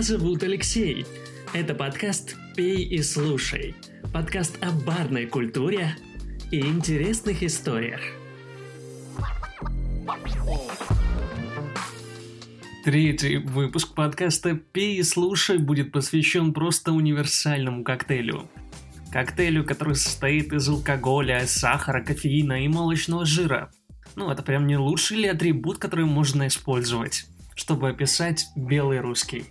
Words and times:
Меня 0.00 0.18
зовут 0.18 0.42
Алексей. 0.42 1.04
Это 1.52 1.74
подкаст 1.74 2.34
«Пей 2.56 2.84
и 2.84 3.02
слушай». 3.02 3.74
Подкаст 4.14 4.56
о 4.62 4.70
барной 4.70 5.26
культуре 5.26 5.94
и 6.50 6.58
интересных 6.60 7.42
историях. 7.42 8.00
Третий 12.82 13.36
выпуск 13.36 13.94
подкаста 13.94 14.54
«Пей 14.54 14.96
и 14.96 15.02
слушай» 15.02 15.58
будет 15.58 15.92
посвящен 15.92 16.54
просто 16.54 16.92
универсальному 16.92 17.84
коктейлю. 17.84 18.48
Коктейлю, 19.12 19.66
который 19.66 19.96
состоит 19.96 20.50
из 20.54 20.66
алкоголя, 20.66 21.42
сахара, 21.46 22.02
кофеина 22.02 22.64
и 22.64 22.68
молочного 22.68 23.26
жира. 23.26 23.70
Ну, 24.16 24.30
это 24.30 24.42
прям 24.42 24.66
не 24.66 24.78
лучший 24.78 25.18
ли 25.18 25.28
атрибут, 25.28 25.76
который 25.76 26.06
можно 26.06 26.46
использовать, 26.46 27.26
чтобы 27.54 27.90
описать 27.90 28.46
белый 28.56 29.00
русский. 29.00 29.44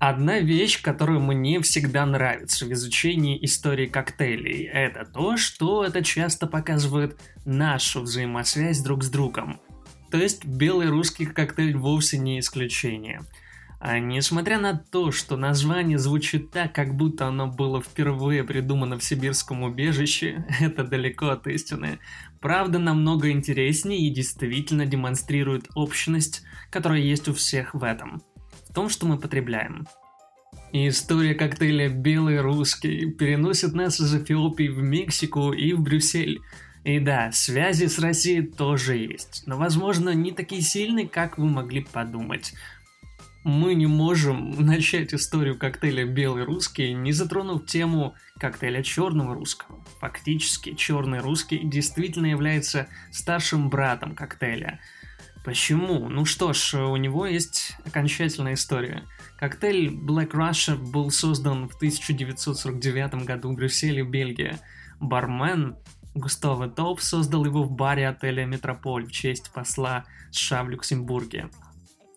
Одна 0.00 0.40
вещь, 0.40 0.82
которая 0.82 1.20
мне 1.20 1.60
всегда 1.60 2.04
нравится 2.06 2.66
в 2.66 2.72
изучении 2.72 3.38
истории 3.44 3.86
коктейлей, 3.86 4.64
это 4.64 5.04
то, 5.04 5.36
что 5.36 5.84
это 5.84 6.02
часто 6.02 6.48
показывает 6.48 7.16
нашу 7.44 8.00
взаимосвязь 8.00 8.80
друг 8.80 9.04
с 9.04 9.10
другом– 9.10 9.60
то 10.10 10.18
есть 10.18 10.44
белый 10.44 10.88
русский 10.88 11.24
коктейль 11.24 11.76
вовсе 11.76 12.18
не 12.18 12.40
исключение. 12.40 13.20
А 13.78 13.98
несмотря 13.98 14.58
на 14.58 14.74
то, 14.76 15.10
что 15.10 15.36
название 15.36 15.98
звучит 15.98 16.50
так, 16.50 16.74
как 16.74 16.94
будто 16.94 17.28
оно 17.28 17.46
было 17.46 17.80
впервые 17.80 18.44
придумано 18.44 18.98
в 18.98 19.04
сибирском 19.04 19.62
убежище, 19.62 20.44
это 20.60 20.84
далеко 20.84 21.28
от 21.28 21.46
истины. 21.46 21.98
Правда 22.40 22.78
намного 22.78 23.30
интереснее 23.30 24.00
и 24.00 24.12
действительно 24.12 24.84
демонстрирует 24.84 25.68
общность, 25.74 26.42
которая 26.70 27.00
есть 27.00 27.28
у 27.28 27.34
всех 27.34 27.74
в 27.74 27.84
этом. 27.84 28.22
В 28.70 28.72
том, 28.72 28.88
что 28.88 29.06
мы 29.06 29.18
потребляем. 29.18 29.86
История 30.72 31.34
коктейля 31.34 31.88
«Белый 31.88 32.40
русский» 32.40 33.10
переносит 33.10 33.74
нас 33.74 34.00
из 34.00 34.14
Эфиопии 34.14 34.68
в 34.68 34.82
Мексику 34.82 35.52
и 35.52 35.72
в 35.72 35.80
Брюссель– 35.80 36.40
и 36.84 36.98
да, 36.98 37.30
связи 37.30 37.86
с 37.86 37.98
Россией 37.98 38.42
тоже 38.42 38.96
есть, 38.96 39.42
но, 39.46 39.58
возможно, 39.58 40.14
не 40.14 40.32
такие 40.32 40.62
сильные, 40.62 41.08
как 41.08 41.36
вы 41.36 41.46
могли 41.46 41.82
подумать. 41.82 42.54
Мы 43.44 43.74
не 43.74 43.86
можем 43.86 44.50
начать 44.58 45.12
историю 45.12 45.58
коктейля 45.58 46.06
«Белый 46.06 46.44
русский», 46.44 46.94
не 46.94 47.12
затронув 47.12 47.66
тему 47.66 48.14
коктейля 48.38 48.82
«Черного 48.82 49.34
русского». 49.34 49.84
Фактически, 50.00 50.74
«Черный 50.74 51.20
русский» 51.20 51.60
действительно 51.62 52.26
является 52.26 52.88
старшим 53.10 53.68
братом 53.68 54.14
коктейля. 54.14 54.80
Почему? 55.44 56.08
Ну 56.08 56.24
что 56.26 56.52
ж, 56.52 56.74
у 56.74 56.96
него 56.96 57.26
есть 57.26 57.76
окончательная 57.86 58.54
история. 58.54 59.04
Коктейль 59.38 59.88
Black 59.88 60.32
Russia 60.32 60.76
был 60.76 61.10
создан 61.10 61.68
в 61.68 61.76
1949 61.76 63.24
году 63.24 63.52
в 63.52 63.54
Брюсселе, 63.56 64.02
Бельгия. 64.02 64.58
Бармен 65.00 65.76
Густаво 66.14 66.66
Доп 66.66 67.00
создал 67.00 67.44
его 67.44 67.62
в 67.62 67.70
баре 67.70 68.08
отеля 68.08 68.44
«Метрополь» 68.44 69.06
в 69.06 69.12
честь 69.12 69.50
посла 69.52 70.04
США 70.30 70.64
в 70.64 70.70
Люксембурге. 70.70 71.48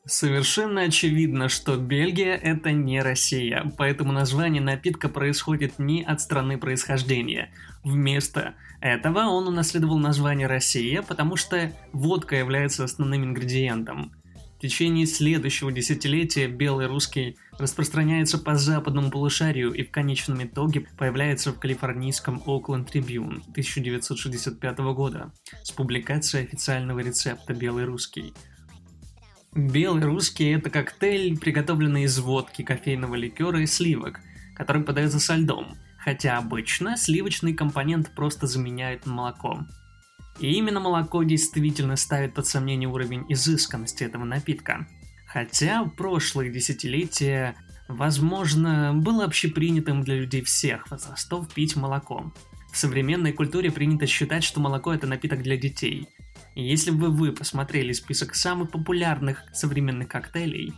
Совершенно 0.05 0.81
очевидно, 0.81 1.47
что 1.47 1.77
Бельгия– 1.77 2.35
это 2.43 2.71
не 2.71 3.01
Россия, 3.01 3.71
поэтому 3.77 4.11
название 4.11 4.61
напитка 4.61 5.07
происходит 5.07 5.79
не 5.79 6.03
от 6.03 6.19
страны 6.19 6.57
происхождения. 6.57 7.53
Вместо 7.83 8.55
этого 8.81 9.19
он 9.19 9.47
унаследовал 9.47 9.97
название 9.97 10.47
«Россия», 10.47 11.03
потому 11.03 11.37
что 11.37 11.71
водка 11.93 12.35
является 12.35 12.83
основным 12.83 13.23
ингредиентом– 13.23 14.11
течение 14.63 15.05
следующего 15.05 15.73
десятилетия 15.73 16.47
белый 16.47 16.87
русский 16.87 17.37
распространяется 17.59 18.37
по 18.37 18.55
западному 18.55 19.11
полушарию 19.11 19.73
и 19.73 19.83
в 19.83 19.91
конечном 19.91 20.41
итоге 20.41 20.87
появляется 20.97 21.51
в 21.51 21.59
калифорнийском 21.59 22.41
Oakland 22.45 22.89
Tribune 22.89 23.41
1965 23.51 24.77
года 24.95 25.33
с 25.63 25.71
публикацией 25.71 26.45
официального 26.45 26.99
рецепта 26.99 27.53
«Белый 27.53 27.83
русский». 27.83 28.33
Белый 29.55 30.03
русский– 30.03 30.45
это 30.51 30.71
коктейль, 30.71 31.37
приготовленный 31.37 32.03
из 32.03 32.17
водки, 32.17 32.63
кофейного 32.63 33.13
ликера 33.13 33.61
и 33.61 33.67
сливок, 33.67 34.19
который 34.55 34.81
подается 34.81 35.19
со 35.19 35.35
льдом, 35.35 35.77
хотя 35.99 36.39
обычно 36.39 36.97
сливочный 36.97 37.53
компонент 37.53 38.15
просто 38.15 38.47
заменяет 38.47 39.05
молоком. 39.05 39.67
И 40.39 40.51
именно 40.53 40.79
молоко 40.79 41.21
действительно 41.21 41.97
ставит 41.97 42.33
под 42.33 42.47
сомнение 42.47 42.89
уровень 42.89 43.25
изысканности 43.29 44.03
этого 44.03 44.23
напитка. 44.23 44.87
Хотя 45.27 45.83
в 45.83 45.91
прошлые 45.91 46.51
десятилетия, 46.51 47.55
возможно, 47.87 48.93
было 48.95 49.23
общепринятым 49.23 50.03
для 50.03 50.15
людей 50.15 50.41
всех 50.41 50.89
возрастов 50.89 51.53
пить 51.53 51.75
молоко. 51.75 52.33
В 52.71 52.77
современной 52.77 53.33
культуре 53.33 53.71
принято 53.71 54.07
считать, 54.07 54.43
что 54.43 54.59
молоко 54.59 54.91
это 54.91 55.05
напиток 55.05 55.43
для 55.43 55.57
детей. 55.57 56.07
И 56.55 56.63
если 56.63 56.91
бы 56.91 57.09
вы 57.09 57.31
посмотрели 57.31 57.93
список 57.93 58.35
самых 58.35 58.71
популярных 58.71 59.43
современных 59.53 60.07
коктейлей, 60.07 60.73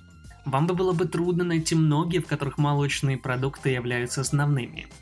вам 0.46 0.68
бы 0.68 0.76
было 0.76 0.94
бы 0.94 1.06
трудно 1.06 1.44
найти 1.44 1.76
многие, 1.76 2.20
в 2.20 2.28
которых 2.28 2.58
молочные 2.58 3.18
продукты 3.18 3.70
являются 3.70 4.22
основными– 4.22 4.88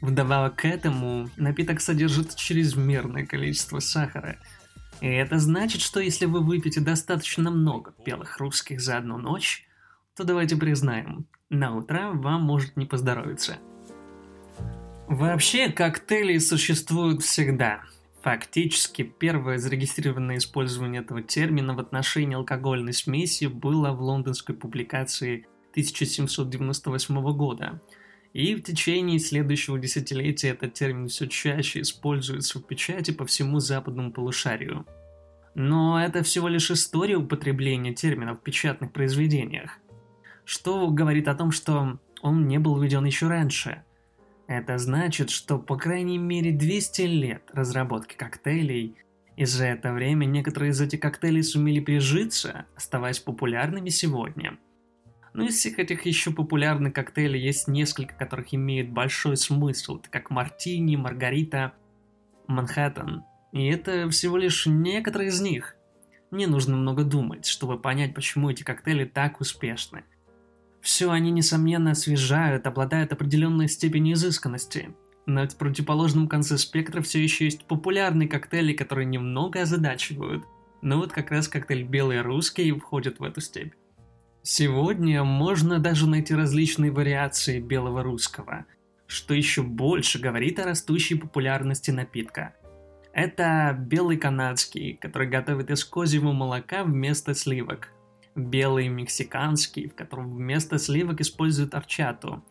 Вдобавок 0.00 0.56
к 0.56 0.64
этому, 0.64 1.28
напиток 1.36 1.80
содержит 1.80 2.34
чрезмерное 2.34 3.26
количество 3.26 3.80
сахара. 3.80 4.38
И 5.02 5.06
это 5.06 5.38
значит, 5.38 5.82
что 5.82 6.00
если 6.00 6.24
вы 6.24 6.40
выпьете 6.40 6.80
достаточно 6.80 7.50
много 7.50 7.94
белых 8.04 8.38
русских 8.38 8.80
за 8.80 8.96
одну 8.96 9.18
ночь, 9.18 9.66
то 10.16 10.24
давайте 10.24 10.56
признаем, 10.56 11.26
на 11.50 11.74
утро 11.76 12.12
вам 12.14 12.42
может 12.42 12.76
не 12.76 12.86
поздоровиться. 12.86 13.58
Вообще, 15.06 15.70
коктейли 15.70 16.38
существуют 16.38 17.22
всегда. 17.22 17.82
Фактически, 18.22 19.02
первое 19.02 19.58
зарегистрированное 19.58 20.36
использование 20.36 21.02
этого 21.02 21.22
термина 21.22 21.74
в 21.74 21.80
отношении 21.80 22.36
алкогольной 22.36 22.92
смеси 22.92 23.46
было 23.46 23.92
в 23.92 24.02
лондонской 24.02 24.54
публикации 24.54 25.46
1798 25.72 27.32
года– 27.32 27.80
и 28.32 28.54
в 28.54 28.62
течение 28.62 29.18
следующего 29.18 29.78
десятилетия 29.78 30.50
этот 30.50 30.74
термин 30.74 31.08
все 31.08 31.26
чаще 31.26 31.80
используется 31.80 32.58
в 32.58 32.62
печати 32.64 33.10
по 33.10 33.26
всему 33.26 33.58
западному 33.58 34.12
полушарию. 34.12 34.86
Но 35.54 36.00
это 36.00 36.22
всего 36.22 36.46
лишь 36.46 36.70
история 36.70 37.16
употребления 37.16 37.92
термина 37.92 38.34
в 38.34 38.42
печатных 38.42 38.92
произведениях, 38.92 39.78
что 40.44 40.88
говорит 40.88 41.26
о 41.26 41.34
том, 41.34 41.50
что 41.50 41.98
он 42.22 42.46
не 42.46 42.58
был 42.58 42.80
введен 42.80 43.04
еще 43.04 43.26
раньше. 43.26 43.82
Это 44.50 44.78
значит, 44.78 45.30
что 45.30 45.58
по 45.58 45.76
крайней 45.76 46.18
мере 46.18 46.50
200 46.50 47.02
лет 47.02 47.42
разработки 47.52 48.16
коктейлей, 48.16 48.96
и 49.36 49.44
за 49.44 49.66
это 49.66 49.92
время 49.92 50.26
некоторые 50.26 50.72
из 50.72 50.80
этих 50.80 51.00
коктейлей 51.00 51.42
сумели 51.42 51.80
прижиться, 51.80 52.66
оставаясь 52.76 53.20
популярными 53.20 53.88
сегодня– 53.88 54.58
ну 55.32 55.44
из 55.44 55.54
всех 55.54 55.78
этих 55.78 56.06
еще 56.06 56.32
популярных 56.32 56.92
коктейлей 56.92 57.40
есть 57.40 57.68
несколько, 57.68 58.14
которых 58.14 58.52
имеют 58.52 58.90
большой 58.90 59.36
смысл, 59.36 59.98
это 59.98 60.10
как 60.10 60.30
Мартини, 60.30 60.96
Маргарита, 60.96 61.72
Манхэттен. 62.48 63.22
И 63.52 63.66
это 63.66 64.08
всего 64.10 64.36
лишь 64.36 64.66
некоторые 64.66 65.28
из 65.28 65.40
них. 65.40 65.76
Не 66.30 66.46
нужно 66.46 66.76
много 66.76 67.04
думать, 67.04 67.46
чтобы 67.46 67.78
понять, 67.78 68.14
почему 68.14 68.50
эти 68.50 68.62
коктейли 68.62 69.04
так 69.04 69.40
успешны. 69.40 70.04
Все 70.80 71.10
они, 71.10 71.30
несомненно, 71.30 71.92
освежают, 71.92 72.66
обладают 72.66 73.12
определенной 73.12 73.68
степенью 73.68 74.14
изысканности. 74.14 74.94
Но 75.26 75.46
в 75.46 75.56
противоположном 75.56 76.28
конце 76.28 76.56
спектра 76.58 77.02
все 77.02 77.22
еще 77.22 77.44
есть 77.44 77.66
популярные 77.66 78.28
коктейли, 78.28 78.72
которые 78.72 79.06
немного 79.06 79.62
озадачивают. 79.62 80.44
Но 80.82 80.98
вот 80.98 81.12
как 81.12 81.30
раз 81.30 81.48
коктейль 81.48 81.84
«Белый 81.84 82.22
русский» 82.22 82.72
входит 82.72 83.20
в 83.20 83.24
эту 83.24 83.40
степь. 83.40 83.74
Сегодня 84.42 85.22
можно 85.22 85.78
даже 85.78 86.08
найти 86.08 86.34
различные 86.34 86.90
вариации 86.90 87.60
белого 87.60 88.02
русского, 88.02 88.64
что 89.06 89.34
еще 89.34 89.62
больше 89.62 90.18
говорит 90.18 90.58
о 90.58 90.64
растущей 90.64 91.16
популярности 91.16 91.90
напитка. 91.90 92.54
Это 93.12 93.76
белый 93.78 94.16
канадский, 94.16 94.94
который 94.94 95.28
готовит 95.28 95.70
из 95.70 95.84
козьего 95.84 96.32
молока 96.32 96.84
вместо 96.84 97.34
сливок. 97.34 97.88
Белый 98.34 98.88
мексиканский, 98.88 99.88
в 99.88 99.94
котором 99.94 100.34
вместо 100.34 100.78
сливок 100.78 101.20
используют 101.20 101.74
арчату. 101.74 102.42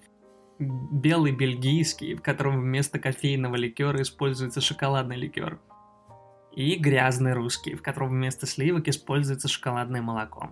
Белый 0.59 1.31
бельгийский, 1.31 2.15
в 2.15 2.21
котором 2.21 2.59
вместо 2.59 2.99
кофейного 2.99 3.55
ликера 3.55 4.01
используется 4.01 4.59
шоколадный 4.61 5.15
ликер. 5.15 5.59
И 6.51 6.75
грязный 6.75 7.33
русский, 7.33 7.75
в 7.75 7.81
котором 7.81 8.09
вместо 8.09 8.45
сливок 8.45 8.87
используется 8.87 9.47
шоколадное 9.47 10.01
молоко. 10.01 10.49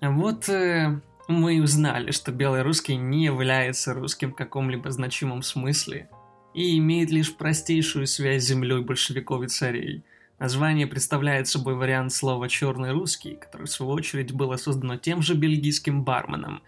Вот 0.00 0.48
э, 0.48 1.00
мы 1.28 1.62
узнали, 1.62 2.10
что 2.10 2.32
белый 2.32 2.62
русский 2.62 2.96
не 2.96 3.24
является 3.24 3.94
русским 3.94 4.32
в 4.32 4.36
каком-либо 4.36 4.90
значимом 4.90 5.42
смысле 5.42 6.08
и 6.54 6.78
имеет 6.78 7.10
лишь 7.10 7.34
простейшую 7.34 8.06
связь 8.06 8.44
с 8.44 8.48
землей 8.48 8.82
большевиков 8.82 9.42
и 9.42 9.48
царей. 9.48 10.04
Название 10.38 10.86
представляет 10.86 11.46
собой 11.46 11.76
вариант 11.76 12.12
слова 12.12 12.48
«черный 12.48 12.92
русский», 12.92 13.36
который, 13.36 13.66
в 13.66 13.70
свою 13.70 13.92
очередь, 13.92 14.32
было 14.32 14.56
создано 14.56 14.96
тем 14.96 15.22
же 15.22 15.34
бельгийским 15.34 16.02
барменом. 16.02 16.62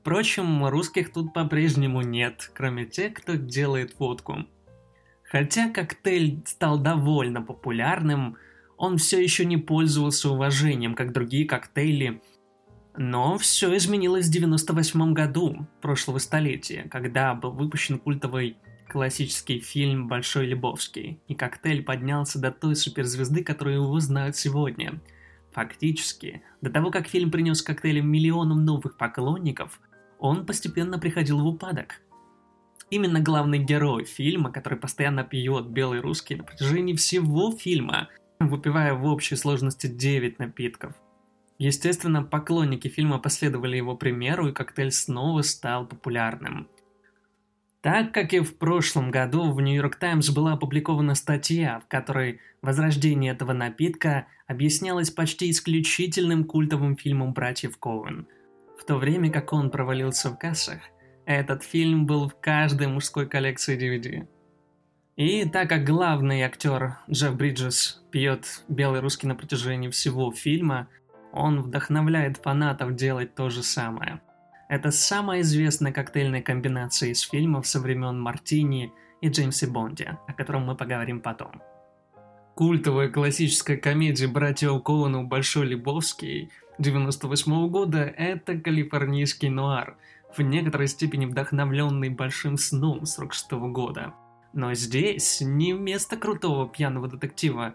Впрочем, 0.00 0.66
русских 0.66 1.12
тут 1.12 1.32
по-прежнему 1.32 2.02
нет, 2.02 2.50
кроме 2.54 2.86
тех, 2.86 3.14
кто 3.14 3.34
делает 3.34 3.98
водку. 3.98 4.46
Хотя 5.24 5.68
коктейль 5.70 6.42
стал 6.46 6.78
довольно 6.78 7.42
популярным, 7.42 8.36
он 8.76 8.98
все 8.98 9.22
еще 9.22 9.44
не 9.44 9.56
пользовался 9.56 10.30
уважением, 10.30 10.94
как 10.94 11.12
другие 11.12 11.46
коктейли. 11.46 12.20
Но 12.96 13.38
все 13.38 13.74
изменилось 13.76 14.26
в 14.26 14.32
98 14.32 15.12
году 15.12 15.66
прошлого 15.80 16.18
столетия, 16.18 16.88
когда 16.90 17.34
был 17.34 17.52
выпущен 17.52 17.98
культовый 17.98 18.58
классический 18.92 19.58
фильм 19.58 20.06
«Большой 20.06 20.44
Лебовский», 20.44 21.18
и 21.26 21.34
коктейль 21.34 21.82
поднялся 21.82 22.38
до 22.38 22.50
той 22.50 22.76
суперзвезды, 22.76 23.42
которую 23.42 23.76
его 23.76 24.00
знают 24.00 24.36
сегодня. 24.36 25.00
Фактически, 25.52 26.42
до 26.60 26.70
того, 26.70 26.90
как 26.90 27.08
фильм 27.08 27.30
принес 27.30 27.62
коктейлям 27.62 28.06
миллионам 28.06 28.66
новых 28.66 28.98
поклонников, 28.98 29.80
он 30.18 30.44
постепенно 30.44 30.98
приходил 30.98 31.40
в 31.40 31.46
упадок. 31.46 32.02
Именно 32.90 33.20
главный 33.20 33.58
герой 33.58 34.04
фильма, 34.04 34.52
который 34.52 34.78
постоянно 34.78 35.24
пьет 35.24 35.68
белый 35.68 36.00
русский 36.00 36.34
на 36.34 36.44
протяжении 36.44 36.94
всего 36.94 37.50
фильма, 37.50 38.10
выпивая 38.40 38.92
в 38.92 39.06
общей 39.06 39.36
сложности 39.36 39.86
9 39.86 40.38
напитков. 40.38 40.92
Естественно, 41.56 42.22
поклонники 42.22 42.88
фильма 42.88 43.18
последовали 43.18 43.78
его 43.78 43.96
примеру, 43.96 44.48
и 44.48 44.52
коктейль 44.52 44.92
снова 44.92 45.40
стал 45.40 45.86
популярным– 45.86 46.68
так 47.82 48.12
как 48.12 48.32
и 48.32 48.38
в 48.38 48.56
прошлом 48.56 49.10
году 49.10 49.50
в 49.52 49.60
Нью-Йорк 49.60 49.96
Таймс 49.96 50.30
была 50.30 50.52
опубликована 50.52 51.16
статья, 51.16 51.80
в 51.80 51.88
которой 51.88 52.40
возрождение 52.62 53.32
этого 53.32 53.52
напитка 53.52 54.28
объяснялось 54.46 55.10
почти 55.10 55.50
исключительным 55.50 56.44
культовым 56.44 56.96
фильмом 56.96 57.32
братьев 57.32 57.76
Коуэн. 57.78 58.28
В 58.78 58.84
то 58.84 58.96
время 58.96 59.32
как 59.32 59.52
он 59.52 59.68
провалился 59.70 60.30
в 60.30 60.38
кассах, 60.38 60.78
этот 61.26 61.64
фильм 61.64 62.06
был 62.06 62.28
в 62.28 62.36
каждой 62.40 62.86
мужской 62.86 63.28
коллекции 63.28 63.76
DVD. 63.76 64.28
И 65.16 65.44
так 65.48 65.68
как 65.68 65.84
главный 65.84 66.42
актер 66.42 66.98
Джефф 67.10 67.34
Бриджес 67.34 68.02
пьет 68.12 68.62
белый 68.68 69.00
русский 69.00 69.26
на 69.26 69.34
протяжении 69.34 69.88
всего 69.88 70.30
фильма, 70.30 70.88
он 71.32 71.60
вдохновляет 71.60 72.36
фанатов 72.36 72.94
делать 72.94 73.34
то 73.34 73.50
же 73.50 73.64
самое– 73.64 74.20
это 74.72 74.90
самая 74.90 75.42
известная 75.42 75.92
коктейльная 75.92 76.40
комбинация 76.40 77.10
из 77.10 77.20
фильмов 77.20 77.66
со 77.66 77.78
времен 77.78 78.18
Мартини 78.18 78.90
и 79.20 79.28
Джеймса 79.28 79.66
Бонди, 79.66 80.08
о 80.26 80.32
котором 80.32 80.64
мы 80.64 80.74
поговорим 80.74 81.20
потом. 81.20 81.60
Культовая 82.54 83.10
классическая 83.10 83.76
комедия 83.76 84.28
братьев 84.28 84.82
Коуну 84.82 85.26
«Большой 85.26 85.66
Лебовский» 85.66 86.50
98 86.78 87.68
года– 87.68 87.98
это 88.16 88.58
калифорнийский 88.58 89.50
нуар, 89.50 89.98
в 90.34 90.40
некоторой 90.40 90.88
степени 90.88 91.26
вдохновленный 91.26 92.08
«Большим 92.08 92.56
сном» 92.56 93.04
46 93.04 93.52
года. 93.52 94.14
Но 94.54 94.72
здесь 94.72 95.42
не 95.42 95.74
вместо 95.74 96.16
крутого 96.16 96.66
пьяного 96.66 97.08
детектива. 97.08 97.74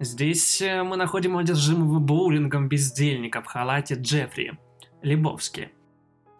Здесь 0.00 0.60
э, 0.60 0.82
мы 0.82 0.96
находим 0.96 1.36
одержимого 1.36 2.00
боулингом 2.00 2.68
бездельника 2.68 3.42
в 3.42 3.46
халате 3.46 3.94
Джеффри 3.94 4.58
Лебовски– 5.02 5.70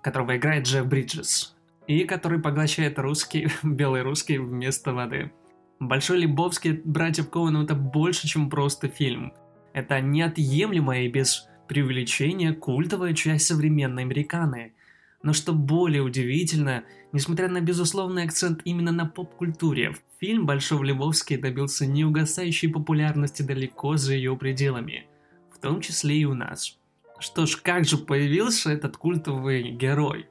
которого 0.03 0.37
играет 0.37 0.67
Джефф 0.67 0.87
Бриджес, 0.87 1.57
и 1.87 2.05
который 2.05 2.41
поглощает 2.41 2.99
русский, 2.99 3.49
белый 3.63 4.03
русский 4.03 4.39
вместо 4.39 4.93
воды. 4.93 5.33
Большой 5.81 6.19
Лебовский 6.19 6.81
братьев 6.85 7.31
Коуэн 7.31 7.57
это 7.57 7.75
больше, 7.75 8.29
чем 8.29 8.51
просто 8.51 8.89
фильм. 8.89 9.33
Это 9.73 10.01
неотъемлемая 10.01 11.05
и 11.05 11.09
без 11.09 11.49
преувеличения 11.67 12.53
культовая 12.53 13.15
часть 13.15 13.47
современной 13.47 14.03
американы. 14.03 14.75
Но 15.23 15.33
что 15.33 15.53
более 15.53 16.03
удивительно, 16.03 16.85
несмотря 17.13 17.49
на 17.49 17.61
безусловный 17.61 18.25
акцент 18.25 18.61
именно 18.65 18.93
на 18.93 19.07
поп-культуре, 19.07 19.95
фильм 20.21 20.47
Большой 20.47 20.85
Лебовский 20.85 21.37
добился 21.37 21.87
неугасающей 21.87 22.69
популярности 22.69 23.43
далеко 23.43 23.97
за 23.97 24.15
ее 24.15 24.37
пределами, 24.37 25.07
в 25.53 25.59
том 25.59 25.81
числе 25.81 26.17
и 26.17 26.25
у 26.25 26.35
нас– 26.35 26.79
что 27.23 27.47
ж, 27.47 27.57
как 27.57 27.85
же 27.85 27.97
появился 27.97 28.71
этот 28.71 28.97
культовый 28.97 29.71
герой? 29.71 30.27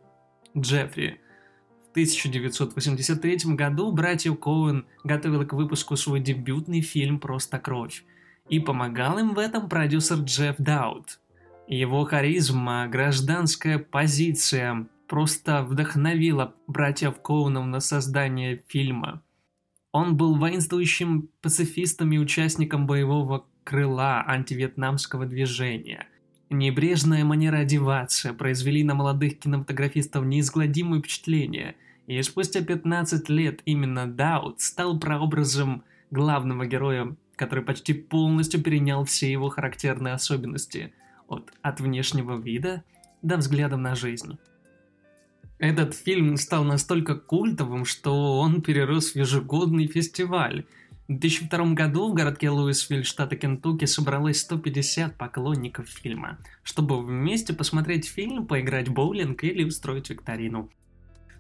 Джеффри. 0.58 1.22
В 1.88 1.92
1983 1.92 3.56
году 3.56 3.92
братья 3.92 4.32
Коуэн 4.34 4.86
готовили 5.04 5.46
к 5.46 5.54
выпуску 5.54 5.96
свой 5.96 6.20
дебютный 6.20 6.82
фильм 6.82 7.20
«Просто 7.20 7.60
кровь». 7.60 8.04
И 8.50 8.60
помогал 8.60 9.18
им 9.20 9.34
в 9.34 9.40
этом 9.40 9.70
продюсер 9.70 10.18
Джефф 10.18 10.56
Даут. 10.58 11.20
Его 11.68 12.04
харизма, 12.04 12.88
гражданская 12.88 13.80
позиция 13.80 14.88
просто 15.08 15.64
вдохновила 15.64 16.54
братьев 16.68 17.22
Коунов 17.22 17.66
на 17.66 17.80
создание 17.80 18.64
фильма. 18.68 19.22
Он 19.94 20.18
был 20.18 20.36
воинствующим 20.36 21.30
пацифистом 21.42 22.12
и 22.12 22.18
участником 22.18 22.88
боевого 22.88 23.46
крыла 23.64 24.24
антивьетнамского 24.28 25.26
движения. 25.26 26.08
Небрежная 26.54 27.24
манера 27.24 27.60
одеваться 27.60 28.34
произвели 28.34 28.84
на 28.84 28.94
молодых 28.94 29.40
кинематографистов 29.40 30.26
неизгладимое 30.26 31.00
впечатление, 31.00 31.76
и 32.08 32.22
спустя 32.24 32.62
15 32.62 33.30
лет 33.30 33.62
именно 33.64 34.06
Даут 34.06 34.60
стал 34.60 35.00
прообразом 35.00 35.86
главного 36.12 36.66
героя, 36.66 37.16
который 37.38 37.64
почти 37.64 37.94
полностью 37.94 38.62
перенял 38.62 39.06
все 39.06 39.32
его 39.32 39.48
характерные 39.48 40.14
особенности, 40.14 40.94
от, 41.30 41.54
от 41.62 41.80
внешнего 41.80 42.38
вида 42.38 42.84
до 43.22 43.38
взгляда 43.38 43.78
на 43.78 43.96
жизнь. 43.96 44.38
Этот 45.58 45.96
фильм 45.96 46.36
стал 46.36 46.66
настолько 46.66 47.16
культовым, 47.16 47.86
что 47.86 48.40
он 48.40 48.62
перерос 48.62 49.14
в 49.14 49.16
ежегодный 49.16 49.88
фестиваль– 49.88 50.66
в 51.12 51.20
2002 51.20 51.74
году 51.74 52.10
в 52.10 52.14
городке 52.14 52.50
Луисвиль, 52.50 53.04
штата 53.04 53.36
Кентукки, 53.36 53.84
собралось 53.84 54.40
150 54.40 55.18
поклонников 55.18 55.90
фильма, 55.90 56.38
чтобы 56.64 57.04
вместе 57.04 57.54
посмотреть 57.54 58.08
фильм, 58.08 58.48
поиграть 58.48 58.88
в 58.88 58.94
боулинг 58.94 59.44
или 59.44 59.66
устроить 59.66 60.10
викторину. 60.10 60.70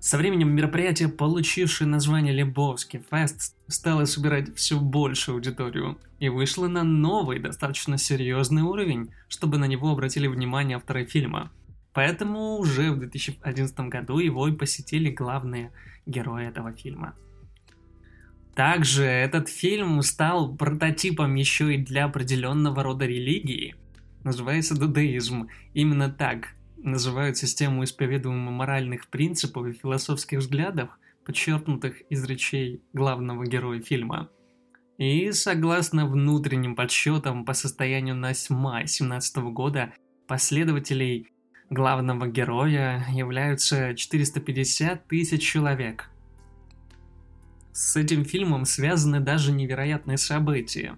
Со 0.01 0.17
временем 0.17 0.53
мероприятие, 0.53 1.07
получившее 1.07 1.87
название 1.87 2.33
Лебовский 2.33 3.01
Фест, 3.09 3.55
стало 3.67 4.03
собирать 4.05 4.53
все 4.55 4.77
большую 4.77 5.35
аудиторию 5.35 5.97
и 6.19 6.27
вышло 6.27 6.67
на 6.67 6.83
новый, 6.83 7.39
достаточно 7.39 7.97
серьезный 7.97 8.63
уровень, 8.63 9.11
чтобы 9.29 9.57
на 9.57 9.65
него 9.65 9.91
обратили 9.91 10.27
внимание 10.27 10.75
авторы 10.75 11.05
фильма. 11.05 11.49
Поэтому 11.93 12.57
уже 12.57 12.91
в 12.91 12.99
2011 12.99 13.79
году 13.81 14.17
его 14.17 14.49
и 14.49 14.51
посетили 14.51 15.11
главные 15.11 15.71
герои 16.05 16.47
этого 16.47 16.73
фильма– 16.73 17.15
также 18.55 19.05
этот 19.05 19.47
фильм 19.47 20.01
стал 20.01 20.55
прототипом 20.55 21.35
еще 21.35 21.75
и 21.75 21.77
для 21.77 22.05
определенного 22.05 22.83
рода 22.83 23.05
религии. 23.05 23.75
Называется 24.23 24.77
дадаизм. 24.77 25.47
Именно 25.73 26.09
так 26.09 26.49
называют 26.77 27.37
систему 27.37 27.83
исповедуемых 27.83 28.53
моральных 28.53 29.07
принципов 29.07 29.67
и 29.67 29.73
философских 29.73 30.39
взглядов, 30.39 30.89
подчеркнутых 31.25 32.01
из 32.09 32.23
речей 32.25 32.81
главного 32.93 33.45
героя 33.45 33.79
фильма. 33.79 34.29
И 34.97 35.31
согласно 35.31 36.05
внутренним 36.05 36.75
подсчетам 36.75 37.45
по 37.45 37.53
состоянию 37.53 38.15
на 38.15 38.33
май 38.49 38.81
2017 38.83 39.37
года, 39.53 39.93
последователей 40.27 41.29
главного 41.69 42.27
героя 42.27 43.05
являются 43.11 43.95
450 43.95 45.07
тысяч 45.07 45.41
человек– 45.41 46.09
с 47.73 47.95
этим 47.95 48.25
фильмом 48.25 48.65
связаны 48.65 49.19
даже 49.19 49.51
невероятные 49.51 50.17
события. 50.17 50.97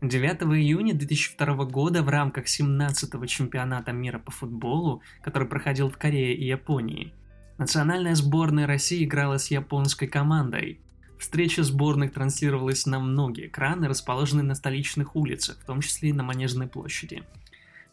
9 0.00 0.42
июня 0.42 0.94
2002 0.94 1.64
года 1.66 2.02
в 2.02 2.08
рамках 2.08 2.46
17-го 2.46 3.26
чемпионата 3.26 3.92
мира 3.92 4.18
по 4.18 4.30
футболу, 4.30 5.02
который 5.22 5.48
проходил 5.48 5.90
в 5.90 5.96
Корее 5.96 6.34
и 6.34 6.46
Японии, 6.46 7.12
национальная 7.58 8.14
сборная 8.14 8.66
России 8.66 9.04
играла 9.04 9.38
с 9.38 9.50
японской 9.50 10.06
командой. 10.06 10.80
Встреча 11.18 11.62
сборных 11.62 12.12
транслировалась 12.12 12.86
на 12.86 13.00
многие 13.00 13.46
экраны, 13.46 13.88
расположенные 13.88 14.44
на 14.44 14.54
столичных 14.54 15.16
улицах, 15.16 15.58
в 15.58 15.64
том 15.64 15.80
числе 15.80 16.10
и 16.10 16.12
на 16.12 16.22
Манежной 16.22 16.66
площади. 16.66 17.22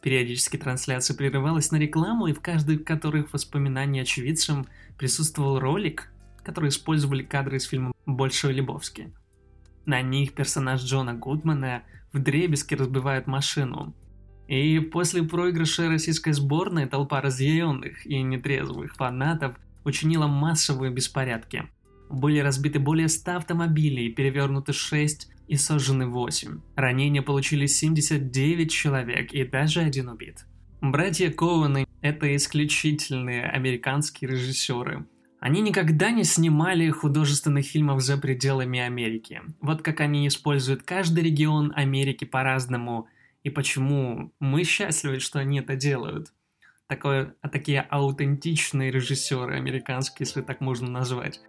Периодически 0.01 0.57
трансляция 0.57 1.15
прерывалась 1.15 1.71
на 1.71 1.77
рекламу, 1.77 2.27
и 2.27 2.33
в 2.33 2.41
каждой 2.41 2.79
которых 2.79 3.31
воспоминаний 3.33 3.99
очевидцам 3.99 4.65
присутствовал 4.97 5.59
ролик, 5.59 6.11
которые 6.43 6.69
использовали 6.69 7.23
кадры 7.23 7.57
из 7.57 7.65
фильма 7.65 7.90
«Большой 8.05 8.53
Лебовский». 8.53 9.13
На 9.85 10.01
них 10.01 10.33
персонаж 10.33 10.83
Джона 10.83 11.13
Гудмана 11.13 11.83
в 12.13 12.19
дребезге 12.19 12.75
разбивает 12.75 13.27
машину. 13.27 13.95
И 14.47 14.79
после 14.79 15.23
проигрыша 15.23 15.87
российской 15.89 16.31
сборной 16.31 16.85
толпа 16.85 17.21
разъяренных 17.21 18.05
и 18.05 18.21
нетрезвых 18.21 18.95
фанатов 18.95 19.55
учинила 19.85 20.27
массовые 20.27 20.91
беспорядки. 20.91 21.69
Были 22.09 22.39
разбиты 22.39 22.79
более 22.79 23.07
100 23.07 23.37
автомобилей, 23.37 24.11
перевернуты 24.11 24.73
6 24.73 25.29
и 25.47 25.55
сожжены 25.55 26.07
8. 26.07 26.59
Ранения 26.75 27.21
получили 27.21 27.65
79 27.65 28.69
человек 28.69 29.31
и 29.33 29.45
даже 29.45 29.79
один 29.79 30.09
убит. 30.09 30.45
Братья 30.81 31.31
Коуны– 31.31 31.85
это 32.01 32.35
исключительные 32.35 33.45
американские 33.45 34.31
режиссеры. 34.31 35.05
Они 35.41 35.61
никогда 35.61 36.11
не 36.11 36.23
снимали 36.23 36.87
художественных 36.91 37.65
фильмов 37.65 38.01
за 38.01 38.15
пределами 38.15 38.79
Америки. 38.79 39.41
Вот 39.59 39.81
как 39.81 39.99
они 39.99 40.27
используют 40.27 40.83
каждый 40.83 41.23
регион 41.23 41.73
Америки 41.75 42.25
по-разному, 42.25 43.07
и 43.41 43.49
почему 43.49 44.31
мы 44.39 44.63
счастливы, 44.63 45.19
что 45.19 45.39
они 45.39 45.57
это 45.57 45.75
делают. 45.75 46.31
Такое, 46.85 47.33
а 47.41 47.49
такие 47.49 47.81
аутентичные 47.81 48.91
режиссеры 48.91 49.55
американские, 49.55 50.27
если 50.27 50.41
так 50.41 50.61
можно 50.61 50.91
назвать. 50.91 51.41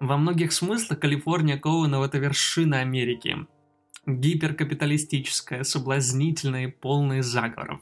Во 0.00 0.18
многих 0.18 0.52
смыслах 0.52 1.00
Калифорния 1.00 1.56
Коуэнов– 1.56 2.04
это 2.06 2.18
вершина 2.18 2.80
Америки. 2.80 3.46
Гиперкапиталистическая, 4.04 5.64
соблазнительная 5.64 6.64
и 6.64 6.70
полная 6.70 7.22
заговоров. 7.22 7.80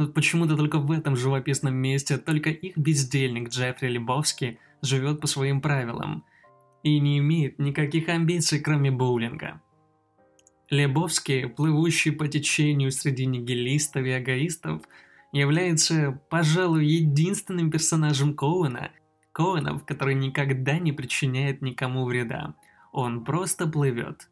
Но 0.00 0.06
почему-то 0.06 0.56
только 0.56 0.78
в 0.78 0.90
этом 0.92 1.14
живописном 1.14 1.74
месте 1.74 2.16
только 2.16 2.48
их 2.48 2.78
бездельник 2.78 3.50
Джеффри 3.50 3.88
Лебовский 3.88 4.58
живет 4.80 5.20
по 5.20 5.26
своим 5.26 5.60
правилам 5.60 6.24
и 6.82 6.98
не 6.98 7.18
имеет 7.18 7.58
никаких 7.58 8.08
амбиций, 8.08 8.60
кроме 8.60 8.90
боулинга. 8.90 9.60
Лебовский, 10.70 11.50
плывущий 11.50 12.12
по 12.12 12.28
течению 12.28 12.92
среди 12.92 13.26
нигилистов 13.26 14.06
и 14.06 14.16
эгоистов, 14.16 14.84
является, 15.32 16.18
пожалуй, 16.30 16.86
единственным 16.86 17.70
персонажем 17.70 18.32
Коуэна, 18.32 18.92
Коуэнов, 19.32 19.84
который 19.84 20.14
никогда 20.14 20.78
не 20.78 20.92
причиняет 20.92 21.60
никому 21.60 22.06
вреда. 22.06 22.54
Он 22.90 23.22
просто 23.22 23.66
плывет. 23.66 24.30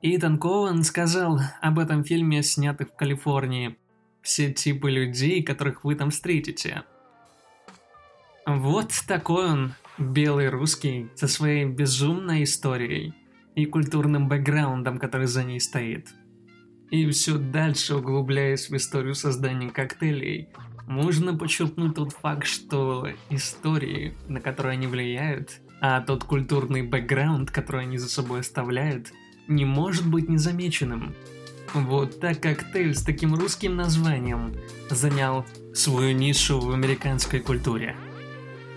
Итан 0.00 0.38
Коуэн 0.38 0.82
сказал 0.82 1.40
об 1.60 1.78
этом 1.78 2.04
фильме, 2.04 2.42
снятых 2.42 2.88
в 2.88 2.96
Калифорнии 2.96 3.76
все 4.22 4.52
типы 4.52 4.90
людей, 4.90 5.42
которых 5.42 5.84
вы 5.84 5.94
там 5.94 6.10
встретите. 6.10 6.84
Вот 8.46 8.92
такой 9.06 9.50
он, 9.50 9.74
белый 9.98 10.48
русский, 10.48 11.08
со 11.14 11.28
своей 11.28 11.64
безумной 11.64 12.44
историей 12.44 13.14
и 13.54 13.66
культурным 13.66 14.28
бэкграундом, 14.28 14.98
который 14.98 15.26
за 15.26 15.44
ней 15.44 15.60
стоит. 15.60 16.08
И 16.90 17.08
все 17.10 17.38
дальше 17.38 17.96
углубляясь 17.96 18.68
в 18.68 18.76
историю 18.76 19.14
создания 19.14 19.70
коктейлей, 19.70 20.48
можно 20.86 21.36
подчеркнуть 21.36 21.94
тот 21.94 22.12
факт, 22.12 22.46
что 22.46 23.08
истории, 23.30 24.14
на 24.28 24.40
которые 24.40 24.72
они 24.72 24.86
влияют, 24.86 25.60
а 25.80 26.00
тот 26.00 26.24
культурный 26.24 26.82
бэкграунд, 26.82 27.50
который 27.50 27.82
они 27.82 27.98
за 27.98 28.08
собой 28.08 28.40
оставляют, 28.40 29.12
не 29.48 29.64
может 29.64 30.08
быть 30.08 30.28
незамеченным. 30.28 31.14
Вот 31.74 32.20
так 32.20 32.40
коктейль 32.40 32.94
с 32.94 33.02
таким 33.02 33.34
русским 33.34 33.76
названием 33.76 34.54
занял 34.90 35.46
свою 35.72 36.12
нишу 36.12 36.60
в 36.60 36.70
американской 36.70 37.40
культуре. 37.40 37.96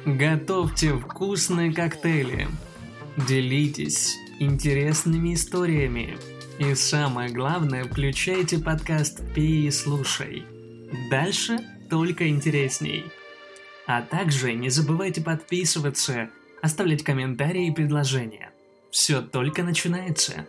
Готовьте 0.05 0.93
вкусные 0.93 1.73
коктейли. 1.73 2.47
Делитесь 3.27 4.15
интересными 4.39 5.33
историями. 5.33 6.17
И 6.57 6.73
самое 6.73 7.29
главное, 7.31 7.83
включайте 7.83 8.59
подкаст 8.59 9.21
«Пей 9.33 9.67
и 9.67 9.71
слушай». 9.71 10.45
Дальше 11.09 11.59
только 11.89 12.29
интересней. 12.29 13.03
А 13.87 14.01
также 14.01 14.53
не 14.53 14.69
забывайте 14.69 15.21
подписываться, 15.21 16.29
оставлять 16.61 17.03
комментарии 17.03 17.67
и 17.67 17.73
предложения. 17.73 18.51
Все 18.89 19.21
только 19.21 19.63
начинается. 19.63 20.47